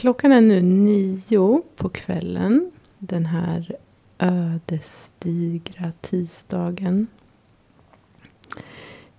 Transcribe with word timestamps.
Klockan 0.00 0.32
är 0.32 0.40
nu 0.40 0.62
nio 0.62 1.62
på 1.76 1.88
kvällen 1.88 2.70
den 2.98 3.26
här 3.26 3.76
ödesdigra 4.18 5.92
tisdagen. 6.00 7.06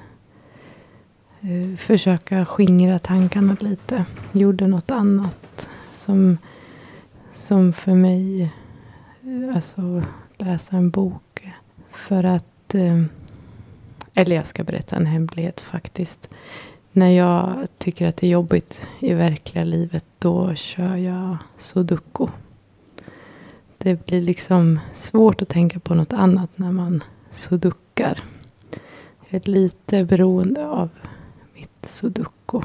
eh, 1.41 1.77
försöka 1.77 2.45
skingra 2.45 2.99
tankarna 2.99 3.57
lite. 3.59 4.05
Gjorde 4.31 4.67
något 4.67 4.91
annat 4.91 5.69
som, 5.91 6.37
som 7.35 7.73
för 7.73 7.93
mig, 7.93 8.41
eh, 9.21 9.55
alltså 9.55 10.03
läsa 10.37 10.75
en 10.77 10.89
bok. 10.89 11.49
För 11.89 12.23
att, 12.23 12.75
eh, 12.75 13.03
eller 14.13 14.35
jag 14.35 14.47
ska 14.47 14.63
berätta 14.63 14.95
en 14.95 15.05
hemlighet 15.05 15.59
faktiskt. 15.59 16.33
När 16.95 17.09
jag 17.09 17.67
tycker 17.77 18.07
att 18.07 18.17
det 18.17 18.27
är 18.27 18.31
jobbigt 18.31 18.87
i 18.99 19.13
verkliga 19.13 19.63
livet, 19.63 20.05
då 20.19 20.55
kör 20.55 20.95
jag 20.95 21.37
sudoku. 21.57 22.27
Det 23.77 24.05
blir 24.05 24.21
liksom 24.21 24.79
svårt 24.93 25.41
att 25.41 25.49
tänka 25.49 25.79
på 25.79 25.93
något 25.93 26.13
annat 26.13 26.49
när 26.55 26.71
man 26.71 27.03
sudukar. 27.31 28.23
Jag 29.29 29.41
är 29.45 29.49
lite 29.49 30.05
beroende 30.05 30.67
av 30.67 30.89
mitt 31.53 31.85
sudoku. 31.89 32.61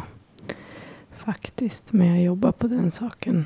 Faktiskt, 1.17 1.93
men 1.93 2.07
jag 2.07 2.23
jobbar 2.23 2.53
på 2.53 2.67
den 2.67 2.93
saken. 2.93 3.45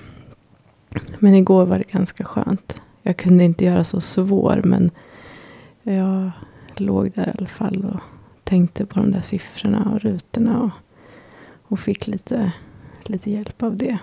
Men 1.18 1.34
igår 1.34 1.66
var 1.66 1.78
det 1.78 1.90
ganska 1.90 2.24
skönt. 2.24 2.82
Jag 3.02 3.16
kunde 3.16 3.44
inte 3.44 3.64
göra 3.64 3.84
så 3.84 4.00
svår, 4.00 4.60
men 4.64 4.90
jag 5.82 6.30
låg 6.76 7.12
där 7.14 7.26
i 7.26 7.38
alla 7.38 7.46
fall 7.46 7.84
och 7.84 8.00
tänkte 8.52 8.86
på 8.86 9.00
de 9.00 9.10
där 9.10 9.20
siffrorna 9.20 9.92
och 9.92 10.00
rutorna 10.00 10.62
och, 10.62 10.70
och 11.62 11.80
fick 11.80 12.06
lite, 12.06 12.52
lite 13.02 13.30
hjälp 13.30 13.62
av 13.62 13.76
det. 13.76 13.98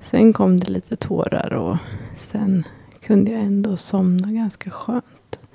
Sen 0.00 0.32
kom 0.32 0.60
det 0.60 0.70
lite 0.70 0.96
tårar 0.96 1.52
och 1.52 1.76
sen 2.18 2.64
kunde 3.00 3.30
jag 3.30 3.40
ändå 3.40 3.76
somna 3.76 4.32
ganska 4.32 4.70
skönt. 4.70 5.48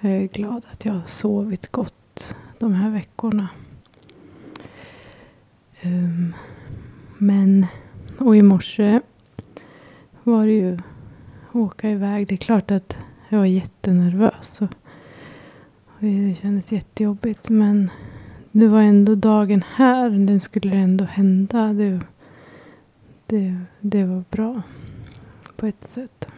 Jag 0.00 0.12
är 0.12 0.26
glad 0.26 0.66
att 0.72 0.84
jag 0.84 0.92
har 0.92 1.06
sovit 1.06 1.72
gott 1.72 2.34
de 2.58 2.72
här 2.72 2.90
veckorna. 2.90 3.48
Um, 5.82 6.34
men, 7.18 7.66
och 8.18 8.36
i 8.36 8.42
morse 8.42 9.00
var 10.22 10.46
det 10.46 10.52
ju 10.52 10.78
åka 11.52 11.90
iväg. 11.90 12.28
Det 12.28 12.34
är 12.34 12.36
klart 12.36 12.70
att 12.70 12.96
jag 13.28 13.38
var 13.38 13.46
jättenervös. 13.46 14.62
Och 14.62 14.81
det 16.10 16.34
kändes 16.34 16.72
jättejobbigt 16.72 17.48
men 17.48 17.90
nu 18.50 18.68
var 18.68 18.80
ändå 18.80 19.14
dagen 19.14 19.64
här. 19.74 20.10
Den 20.10 20.40
skulle 20.40 20.76
ändå 20.76 21.04
hända. 21.04 21.72
Det, 21.72 22.00
det, 23.26 23.60
det 23.80 24.04
var 24.04 24.24
bra 24.30 24.62
på 25.56 25.66
ett 25.66 25.88
sätt. 25.88 26.28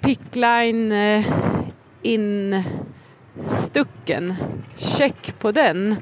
Pickline 0.00 0.92
eh, 0.92 1.26
instucken. 2.02 2.74
Check 4.76 5.38
på 5.38 5.52
den. 5.52 5.96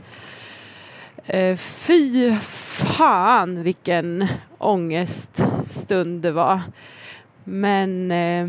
Eh, 1.25 1.57
fy 1.57 2.37
fan 2.41 3.63
vilken 3.63 4.29
ångeststund 4.59 6.23
det 6.23 6.33
var. 6.33 6.61
Men 7.45 8.11
eh, 8.11 8.49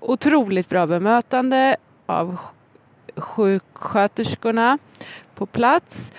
otroligt 0.00 0.68
bra 0.68 0.86
bemötande 0.86 1.76
av 2.06 2.38
sjuksköterskorna 3.16 4.78
på 5.34 5.46
plats. 5.46 6.12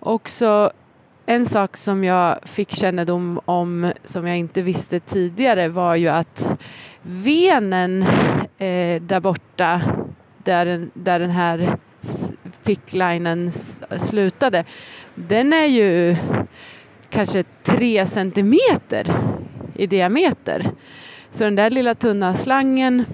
Också 0.00 0.72
en 1.26 1.46
sak 1.46 1.76
som 1.76 2.04
jag 2.04 2.38
fick 2.44 2.70
kännedom 2.70 3.40
om 3.44 3.92
som 4.04 4.26
jag 4.26 4.38
inte 4.38 4.62
visste 4.62 5.00
tidigare 5.00 5.68
var 5.68 5.94
ju 5.94 6.08
att 6.08 6.52
venen 7.02 8.02
eh, 8.58 9.02
där 9.02 9.20
borta 9.20 9.82
där 10.44 10.66
den, 10.66 10.90
där 10.94 11.18
den 11.20 11.30
här 11.30 11.78
picklinen 12.64 13.52
slutade 13.96 14.64
den 15.14 15.52
är 15.52 15.66
ju 15.66 16.16
kanske 17.10 17.44
tre 17.62 18.06
centimeter 18.06 19.16
i 19.74 19.86
diameter. 19.86 20.70
Så 21.34 21.44
den 21.44 21.54
där 21.54 21.70
lilla 21.70 21.94
tunna 21.94 22.34
slangen 22.34 23.04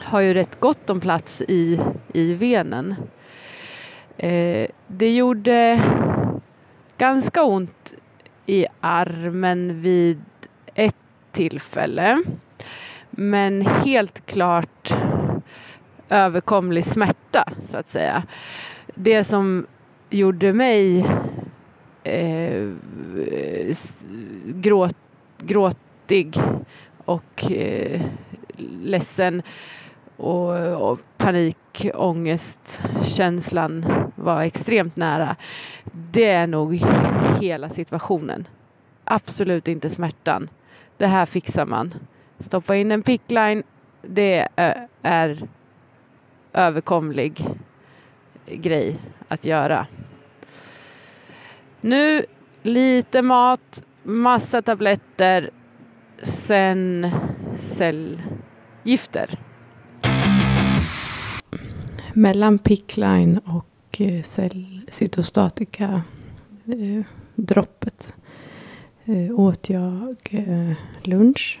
har 0.00 0.20
ju 0.20 0.34
rätt 0.34 0.60
gott 0.60 0.90
om 0.90 1.00
plats 1.00 1.42
i, 1.48 1.80
i 2.12 2.34
venen. 2.34 2.94
Eh, 4.16 4.68
det 4.86 5.14
gjorde 5.14 5.82
ganska 6.98 7.42
ont 7.42 7.94
i 8.46 8.66
armen 8.80 9.82
vid 9.82 10.20
ett 10.74 10.96
tillfälle. 11.32 12.22
Men 13.10 13.66
helt 13.66 14.26
klart 14.26 14.94
överkomlig 16.08 16.84
smärta 16.84 17.44
så 17.62 17.76
att 17.76 17.88
säga. 17.88 18.22
Det 18.94 19.24
som 19.24 19.66
gjorde 20.10 20.52
mig 20.52 21.06
eh, 22.04 22.70
gråt, 24.46 24.96
gråtig 25.38 26.36
och 27.06 27.52
eh, 27.52 28.00
ledsen 28.82 29.42
och, 30.16 30.90
och 30.90 31.00
panik, 31.16 31.86
ångest, 31.94 32.82
känslan 33.04 33.86
var 34.14 34.42
extremt 34.42 34.96
nära. 34.96 35.36
Det 35.92 36.24
är 36.24 36.46
nog 36.46 36.82
hela 37.40 37.68
situationen. 37.68 38.48
Absolut 39.04 39.68
inte 39.68 39.90
smärtan. 39.90 40.48
Det 40.96 41.06
här 41.06 41.26
fixar 41.26 41.66
man. 41.66 41.94
Stoppa 42.38 42.76
in 42.76 42.92
en 42.92 43.02
pickline. 43.02 43.62
Det 44.02 44.48
är 45.02 45.48
överkomlig 46.52 47.46
grej 48.46 48.96
att 49.28 49.44
göra. 49.44 49.86
Nu 51.80 52.24
lite 52.62 53.22
mat, 53.22 53.84
massa 54.02 54.62
tabletter, 54.62 55.50
sen 56.22 57.10
cellgifter. 57.62 59.38
Mellan 62.12 62.58
pickline 62.58 63.38
och 63.38 64.00
eh, 64.00 64.22
cytostatika 64.90 66.02
eh, 66.66 67.04
droppet 67.34 68.14
eh, 69.04 69.40
åt 69.40 69.70
jag 69.70 70.16
eh, 70.30 70.72
lunch. 71.02 71.60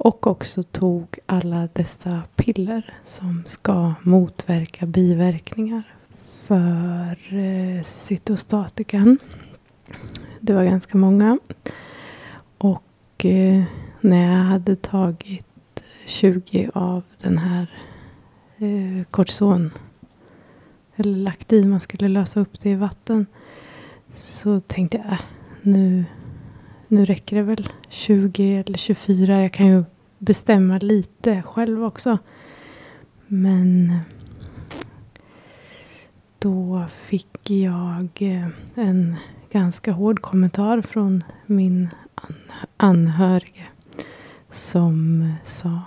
Och 0.00 0.26
också 0.26 0.62
tog 0.62 1.18
alla 1.26 1.68
dessa 1.72 2.22
piller 2.36 2.94
som 3.04 3.42
ska 3.46 3.94
motverka 4.02 4.86
biverkningar 4.86 5.82
för 6.44 7.34
eh, 7.34 7.82
cytostatikan. 7.82 9.18
Det 10.40 10.52
var 10.52 10.64
ganska 10.64 10.98
många. 10.98 11.38
Och 13.18 13.24
eh, 13.24 13.62
när 14.00 14.36
jag 14.36 14.44
hade 14.44 14.76
tagit 14.76 15.84
20 16.06 16.70
av 16.74 17.02
den 17.22 17.38
här 17.38 17.66
eh, 18.58 19.04
kortison 19.10 19.70
eller 20.96 21.16
lagt 21.16 21.52
i, 21.52 21.66
man 21.66 21.80
skulle 21.80 22.08
lösa 22.08 22.40
upp 22.40 22.60
det 22.60 22.70
i 22.70 22.74
vatten. 22.74 23.26
Så 24.14 24.60
tänkte 24.60 24.96
jag, 24.96 25.12
äh, 25.12 25.20
nu, 25.62 26.04
nu 26.88 27.04
räcker 27.04 27.36
det 27.36 27.42
väl 27.42 27.68
20 27.88 28.56
eller 28.66 28.78
24. 28.78 29.42
Jag 29.42 29.52
kan 29.52 29.66
ju 29.66 29.84
bestämma 30.18 30.78
lite 30.78 31.42
själv 31.42 31.84
också. 31.84 32.18
Men 33.26 33.98
då 36.38 36.86
fick 36.94 37.50
jag 37.50 38.08
eh, 38.18 38.48
en 38.74 39.16
ganska 39.50 39.92
hård 39.92 40.20
kommentar 40.20 40.82
från 40.82 41.24
min 41.46 41.88
anhörige 42.78 43.66
som 44.50 45.32
sa 45.44 45.80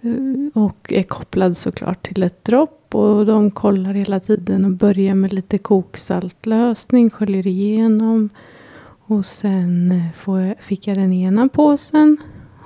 eh, 0.00 0.62
och 0.62 0.92
är 0.92 1.02
kopplad 1.02 1.56
såklart 1.56 2.06
till 2.06 2.22
ett 2.22 2.44
dropp 2.44 2.94
och 2.94 3.26
de 3.26 3.50
kollar 3.50 3.94
hela 3.94 4.20
tiden 4.20 4.64
och 4.64 4.70
börjar 4.70 5.14
med 5.14 5.32
lite 5.32 5.58
koksaltlösning, 5.58 7.10
sköljer 7.10 7.46
igenom 7.46 8.28
och 8.84 9.26
sen 9.26 9.92
eh, 9.92 10.12
får 10.12 10.40
jag, 10.40 10.54
fick 10.60 10.86
jag 10.86 10.96
den 10.96 11.12
ena 11.12 11.48
påsen 11.48 12.16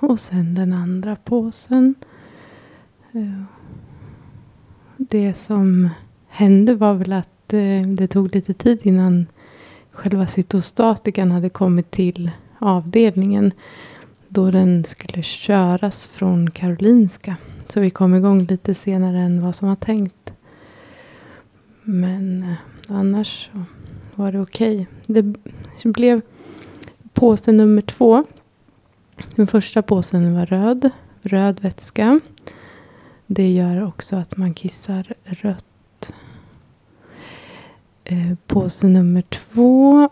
och 0.01 0.21
sen 0.21 0.55
den 0.55 0.73
andra 0.73 1.17
påsen. 1.17 1.95
Det 4.97 5.35
som 5.35 5.89
hände 6.29 6.75
var 6.75 6.95
väl 6.95 7.13
att 7.13 7.49
det 7.97 8.09
tog 8.09 8.35
lite 8.35 8.55
tid 8.55 8.81
innan 8.83 9.27
själva 9.91 10.27
cytostatikan 10.27 11.31
hade 11.31 11.49
kommit 11.49 11.91
till 11.91 12.31
avdelningen 12.59 13.53
då 14.33 14.51
den 14.51 14.85
skulle 14.85 15.23
köras 15.23 16.07
från 16.07 16.51
Karolinska. 16.51 17.37
Så 17.69 17.81
vi 17.81 17.91
kom 17.91 18.15
igång 18.15 18.45
lite 18.45 18.75
senare 18.75 19.19
än 19.19 19.43
vad 19.43 19.55
som 19.55 19.69
var 19.69 19.77
tänkt. 19.77 20.33
Men 21.83 22.43
eh, 22.43 22.97
annars 22.97 23.51
var 24.15 24.33
det 24.33 24.41
okej. 24.41 24.87
Okay. 25.07 25.33
Det 25.83 25.89
blev 25.89 26.21
påse 27.13 27.53
nummer 27.53 27.83
två. 27.83 28.25
Den 29.35 29.47
första 29.47 29.83
påsen 29.83 30.35
var 30.35 30.47
röd, 30.47 30.91
röd 31.23 31.61
vätska. 31.61 32.21
Det 33.27 33.51
gör 33.51 33.85
också 33.85 34.17
att 34.17 34.37
man 34.37 34.55
kissar 34.55 35.15
rött. 35.25 36.13
Eh, 38.05 38.35
påse 38.47 38.87
nummer 38.87 39.23
två. 39.23 40.09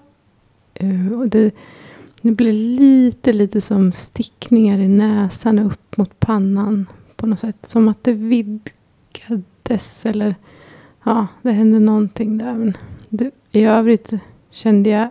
Eh, 0.75 1.21
det, 1.27 1.55
det 2.23 2.31
blir 2.31 2.53
lite, 2.53 3.33
lite 3.33 3.61
som 3.61 3.93
stickningar 3.93 4.79
i 4.79 4.89
näsan 4.89 5.59
upp 5.59 5.97
mot 5.97 6.21
pannan 6.21 6.87
på 7.17 7.27
något 7.27 7.41
sätt. 7.41 7.57
Som 7.67 7.89
att 7.89 8.05
det 8.05 8.13
vidgades 8.13 10.07
eller 10.07 10.35
ja, 11.05 11.27
det 11.43 11.53
hände 11.53 11.79
någonting 11.79 12.39
där. 12.39 12.55
Men 12.55 12.77
det, 13.09 13.31
I 13.53 13.65
övrigt 13.65 14.13
kände 14.51 14.91
jag 14.91 15.11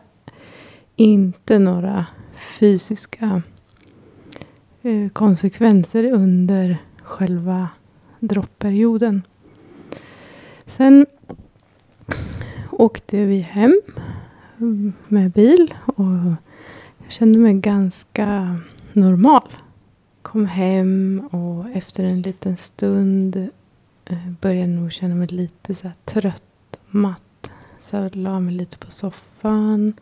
inte 0.95 1.59
några 1.59 2.05
fysiska 2.59 3.41
eh, 4.81 5.09
konsekvenser 5.09 6.11
under 6.11 6.77
själva 7.03 7.69
droppperioden. 8.19 9.21
Sen 10.65 11.05
åkte 12.71 13.25
vi 13.25 13.39
hem 13.39 13.81
med 15.07 15.31
bil 15.31 15.73
och 15.85 16.05
jag 17.07 17.11
kände 17.13 17.39
mig 17.39 17.53
ganska 17.53 18.59
normal. 18.93 19.49
Kom 20.21 20.45
hem 20.45 21.27
och 21.31 21.69
efter 21.69 22.03
en 22.03 22.21
liten 22.21 22.57
stund 22.57 23.49
eh, 24.05 24.29
började 24.41 24.67
nog 24.67 24.91
känna 24.91 25.15
mig 25.15 25.27
lite 25.27 25.75
så 25.75 25.91
trött 26.05 26.43
och 26.71 26.95
matt. 26.95 27.51
Så 27.81 27.95
jag 27.95 28.15
la 28.15 28.39
mig 28.39 28.53
lite 28.53 28.77
på 28.77 28.91
soffan. 28.91 29.93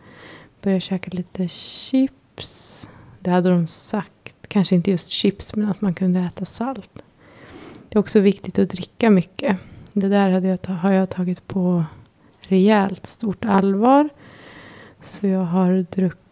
Började 0.62 0.82
käka 0.82 1.12
lite 1.12 1.48
chips. 1.48 2.90
Det 3.20 3.30
hade 3.30 3.50
de 3.50 3.68
sagt. 3.68 4.48
Kanske 4.48 4.76
inte 4.76 4.92
just 4.92 5.10
chips 5.10 5.56
men 5.56 5.70
att 5.70 5.82
man 5.82 5.94
kunde 5.94 6.20
äta 6.20 6.46
salt. 6.46 7.04
Det 7.90 7.98
är 7.98 8.00
också 8.00 8.20
viktigt 8.20 8.60
att 8.60 8.70
dricka 8.70 9.10
mycket. 9.10 9.58
Det 9.94 10.08
där 10.08 10.32
hade 10.32 10.48
jag, 10.48 10.68
har 10.68 10.92
jag 10.92 11.10
tagit 11.10 11.48
på 11.48 11.84
rejält 12.42 13.06
stort 13.06 13.46
allvar. 13.46 14.10
Så 15.02 15.28
jag 15.28 15.44
har 15.44 15.86
druckit 15.92 16.25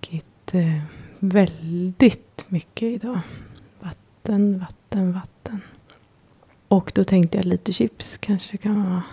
eh, 0.56 0.82
väldigt 1.20 2.46
mycket 2.48 2.84
idag. 2.84 3.20
Vatten, 3.80 4.60
vatten, 4.60 5.14
vatten. 5.14 5.62
Och 6.68 6.92
då 6.96 7.04
tänkte 7.04 7.38
jag 7.38 7.46
lite 7.46 7.74
chips 7.74 8.18
kanske 8.18 8.58
kan 8.58 8.84
vara 8.84 9.04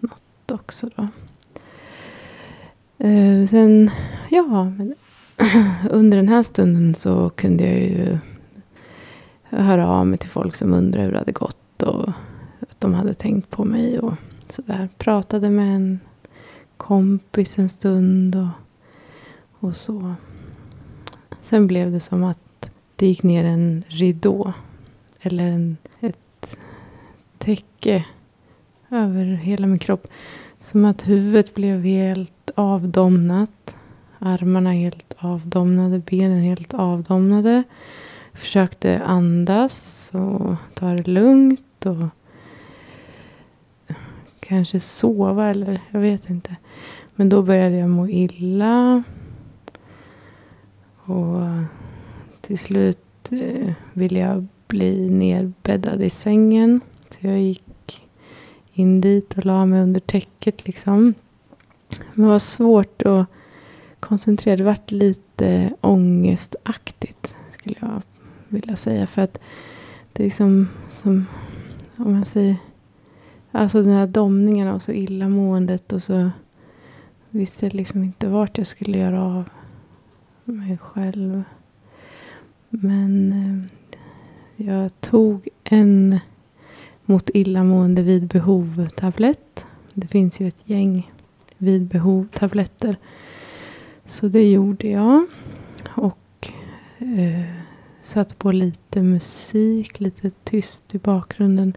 något 0.00 0.50
också 0.50 0.90
då. 0.96 1.08
Eh, 3.06 3.46
sen, 3.46 3.90
ja, 4.30 4.64
men 4.64 4.94
under 5.90 6.16
den 6.16 6.28
här 6.28 6.42
stunden 6.42 6.94
så 6.94 7.30
kunde 7.30 7.64
jag 7.64 7.80
ju 7.80 8.18
höra 9.42 9.88
av 9.88 10.06
mig 10.06 10.18
till 10.18 10.30
folk 10.30 10.54
som 10.54 10.72
undrade 10.72 11.04
hur 11.04 11.12
det 11.12 11.18
hade 11.18 11.32
gått 11.32 11.82
och 11.82 12.08
att 12.60 12.80
de 12.80 12.94
hade 12.94 13.14
tänkt 13.14 13.50
på 13.50 13.64
mig 13.64 13.98
och 13.98 14.14
sådär. 14.48 14.88
Pratade 14.98 15.50
med 15.50 15.76
en 15.76 16.00
kompis 16.76 17.58
en 17.58 17.68
stund 17.68 18.36
och, 18.36 18.48
och 19.68 19.76
så. 19.76 20.14
Sen 21.50 21.66
blev 21.66 21.92
det 21.92 22.00
som 22.00 22.24
att 22.24 22.70
det 22.96 23.06
gick 23.06 23.22
ner 23.22 23.44
en 23.44 23.84
ridå. 23.88 24.52
Eller 25.22 25.44
en, 25.44 25.76
ett 26.00 26.58
täcke 27.38 28.04
över 28.90 29.24
hela 29.24 29.66
min 29.66 29.78
kropp. 29.78 30.06
Som 30.60 30.84
att 30.84 31.08
huvudet 31.08 31.54
blev 31.54 31.84
helt 31.84 32.50
avdomnat. 32.54 33.76
Armarna 34.18 34.72
helt 34.72 35.14
avdomnade, 35.18 35.98
benen 35.98 36.42
helt 36.42 36.74
avdomnade. 36.74 37.62
Försökte 38.32 39.02
andas 39.04 40.10
och 40.14 40.56
ta 40.74 40.86
det 40.86 41.10
lugnt 41.10 41.86
och 41.86 42.08
kanske 44.40 44.80
sova 44.80 45.50
eller 45.50 45.80
jag 45.90 46.00
vet 46.00 46.30
inte. 46.30 46.56
Men 47.14 47.28
då 47.28 47.42
började 47.42 47.76
jag 47.76 47.90
må 47.90 48.08
illa. 48.08 49.02
Och 51.10 51.42
eh, 51.42 51.62
till 52.40 52.58
slut 52.58 53.32
eh, 53.32 53.72
ville 53.92 54.20
jag 54.20 54.46
bli 54.66 55.10
nerbäddad 55.10 56.02
i 56.02 56.10
sängen. 56.10 56.80
Så 57.10 57.26
jag 57.26 57.40
gick 57.40 58.08
in 58.72 59.00
dit 59.00 59.38
och 59.38 59.44
la 59.46 59.66
mig 59.66 59.82
under 59.82 60.00
täcket 60.00 60.66
liksom. 60.66 61.14
Men 62.14 62.24
det 62.24 62.30
var 62.32 62.38
svårt 62.38 63.02
att 63.02 63.26
koncentrera. 64.00 64.56
Det 64.56 64.64
vart 64.64 64.90
lite 64.90 65.72
ångestaktigt 65.80 67.36
skulle 67.52 67.76
jag 67.80 68.02
vilja 68.48 68.76
säga. 68.76 69.06
För 69.06 69.22
att 69.22 69.38
det 70.12 70.22
är 70.22 70.24
liksom 70.24 70.68
som 70.90 71.26
om 71.96 72.12
man 72.12 72.24
säger, 72.24 72.56
alltså 73.52 73.82
den 73.82 73.92
här 73.92 74.06
domningen 74.06 74.68
och 74.68 74.82
så 74.82 74.92
illamåendet 74.92 75.92
och 75.92 76.02
så 76.02 76.30
visste 77.30 77.66
jag 77.66 77.74
liksom 77.74 78.04
inte 78.04 78.28
vart 78.28 78.58
jag 78.58 78.66
skulle 78.66 78.98
göra 78.98 79.22
av 79.22 79.48
mig 80.50 80.78
själv. 80.78 81.42
Men 82.68 83.32
eh, 83.32 84.66
jag 84.66 85.00
tog 85.00 85.48
en 85.64 86.20
mot 87.04 87.30
illamående 87.34 88.02
vid 88.02 88.26
behov-tablett. 88.26 89.66
Det 89.94 90.06
finns 90.06 90.40
ju 90.40 90.48
ett 90.48 90.62
gäng 90.64 91.12
vid 91.58 91.82
behov-tabletter. 91.82 92.96
Så 94.06 94.28
det 94.28 94.50
gjorde 94.50 94.88
jag. 94.88 95.26
Och 95.90 96.48
eh, 96.98 97.44
satt 98.02 98.38
på 98.38 98.52
lite 98.52 99.02
musik, 99.02 100.00
lite 100.00 100.30
tyst 100.44 100.94
i 100.94 100.98
bakgrunden. 100.98 101.74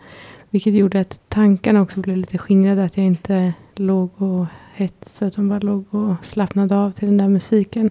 Vilket 0.49 0.73
gjorde 0.73 0.99
att 0.99 1.21
tankarna 1.29 1.81
också 1.81 1.99
blev 1.99 2.17
lite 2.17 2.37
skingrade. 2.37 2.83
Att 2.83 2.97
jag 2.97 3.05
inte 3.05 3.53
låg 3.75 4.21
och 4.21 4.45
hetsade 4.73 5.29
utan 5.29 5.49
bara 5.49 5.59
låg 5.59 5.85
och 5.93 6.25
slappnade 6.25 6.75
av 6.75 6.91
till 6.91 7.07
den 7.07 7.17
där 7.17 7.29
musiken. 7.29 7.89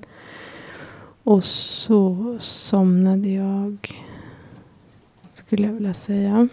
Och 1.24 1.44
så 1.44 2.36
somnade 2.40 3.28
jag, 3.28 4.04
skulle 5.32 5.66
jag 5.66 5.74
vilja 5.74 5.94
säga. 5.94 6.48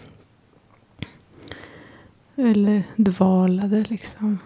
Eller 2.36 2.82
dvalade 2.96 3.84
liksom. 3.88 4.38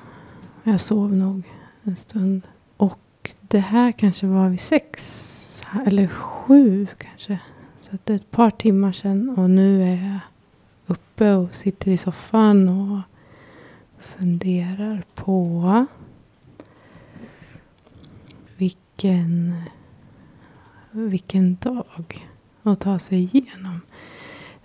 Jag 0.63 0.81
sov 0.81 1.13
nog 1.13 1.43
en 1.83 1.97
stund. 1.97 2.43
Och 2.77 3.31
det 3.41 3.59
här 3.59 3.93
kanske 3.93 4.27
var 4.27 4.49
vid 4.49 4.61
sex 4.61 5.21
eller 5.87 6.09
sju 6.09 6.87
kanske. 6.99 7.39
Så 7.81 7.95
att 7.95 8.07
det 8.07 8.13
är 8.13 8.17
ett 8.17 8.31
par 8.31 8.51
timmar 8.51 8.93
sedan 8.93 9.39
och 9.39 9.51
nu 9.51 9.83
är 9.83 10.13
jag 10.13 10.21
uppe 10.87 11.33
och 11.33 11.55
sitter 11.55 11.91
i 11.91 11.97
soffan 11.97 12.69
och 12.69 13.01
funderar 13.99 15.03
på 15.15 15.87
vilken, 18.57 19.63
vilken 20.95 21.57
dag 21.61 21.85
att 22.63 22.81
ta 22.81 22.99
sig 22.99 23.19
igenom. 23.19 23.81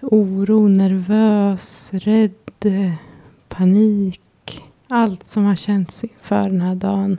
Oro, 0.02 0.68
nervös, 0.68 1.94
rädd, 1.94 3.00
panik. 3.48 4.64
Allt 4.88 5.28
som 5.28 5.46
har 5.46 5.56
känts 5.56 6.04
inför 6.04 6.44
den 6.44 6.62
här 6.62 6.76
dagen. 6.76 7.18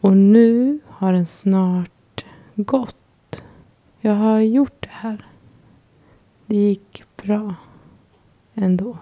Och 0.00 0.16
nu 0.16 0.78
har 0.88 1.12
den 1.12 1.26
snart 1.26 2.24
gått. 2.54 3.42
Jag 4.00 4.14
har 4.14 4.40
gjort 4.40 4.76
det 4.80 4.90
här. 4.90 5.24
Det 6.46 6.56
gick 6.56 7.04
bra 7.16 7.54
ändå. 8.54 8.98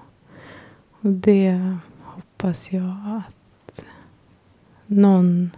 Och 1.01 1.11
det 1.11 1.77
hoppas 2.03 2.73
jag 2.73 2.97
att 3.07 3.85
någon 4.87 5.51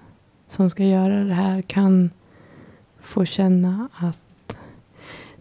som 0.49 0.71
ska 0.71 0.85
göra 0.85 1.25
det 1.25 1.35
här 1.35 1.63
kan 1.63 2.11
få 3.05 3.25
känna 3.25 3.89
att 3.95 4.57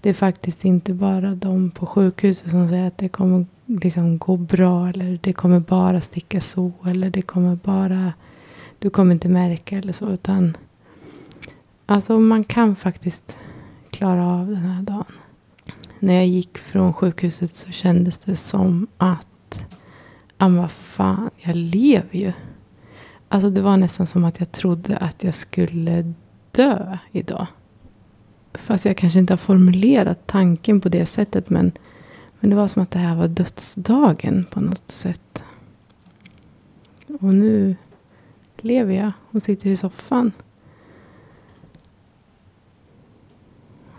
det 0.01 0.09
är 0.09 0.13
faktiskt 0.13 0.65
inte 0.65 0.93
bara 0.93 1.35
de 1.35 1.71
på 1.71 1.85
sjukhuset 1.85 2.51
som 2.51 2.69
säger 2.69 2.87
att 2.87 2.97
det 2.97 3.09
kommer 3.09 3.45
liksom 3.65 4.17
gå 4.17 4.37
bra 4.37 4.89
eller 4.89 5.19
det 5.23 5.33
kommer 5.33 5.59
bara 5.59 6.01
sticka 6.01 6.41
så 6.41 6.71
eller 6.85 7.09
det 7.09 7.21
kommer 7.21 7.55
bara 7.55 8.13
du 8.79 8.89
kommer 8.89 9.13
inte 9.13 9.29
märka 9.29 9.77
eller 9.77 9.93
så 9.93 10.09
utan 10.09 10.57
alltså 11.85 12.19
man 12.19 12.43
kan 12.43 12.75
faktiskt 12.75 13.37
klara 13.89 14.27
av 14.27 14.47
den 14.47 14.65
här 14.65 14.81
dagen. 14.81 15.05
När 15.99 16.13
jag 16.13 16.27
gick 16.27 16.57
från 16.57 16.93
sjukhuset 16.93 17.55
så 17.55 17.71
kändes 17.71 18.19
det 18.19 18.35
som 18.35 18.87
att 18.97 19.65
ja 20.37 20.49
men 20.49 20.57
vad 20.57 20.71
fan, 20.71 21.29
jag 21.37 21.55
lever 21.55 22.19
ju. 22.19 22.33
Alltså 23.29 23.49
det 23.49 23.61
var 23.61 23.77
nästan 23.77 24.07
som 24.07 24.23
att 24.23 24.39
jag 24.39 24.51
trodde 24.51 24.97
att 24.97 25.23
jag 25.23 25.35
skulle 25.35 26.13
dö 26.53 26.97
idag. 27.11 27.47
Fast 28.53 28.85
jag 28.85 28.97
kanske 28.97 29.19
inte 29.19 29.33
har 29.33 29.37
formulerat 29.37 30.27
tanken 30.27 30.81
på 30.81 30.89
det 30.89 31.05
sättet. 31.05 31.49
Men, 31.49 31.71
men 32.39 32.49
det 32.49 32.55
var 32.55 32.67
som 32.67 32.83
att 32.83 32.91
det 32.91 32.99
här 32.99 33.15
var 33.15 33.27
dödsdagen 33.27 34.45
på 34.51 34.61
något 34.61 34.91
sätt. 34.91 35.43
Och 37.21 37.33
nu 37.33 37.75
lever 38.57 38.93
jag 38.93 39.11
och 39.31 39.43
sitter 39.43 39.69
i 39.69 39.75
soffan. 39.75 40.31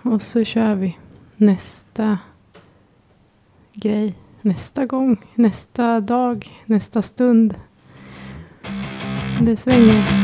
Och 0.03 0.23
så 0.23 0.45
kör 0.45 0.75
vi 0.75 0.99
nästa 1.37 2.19
grej. 3.75 4.15
Nästa 4.43 4.87
gång, 4.87 5.17
nästa 5.35 6.01
dag, 6.01 6.63
nästa 6.67 7.03
stund. 7.03 7.55
Det 9.41 9.57
svänger. 9.57 10.24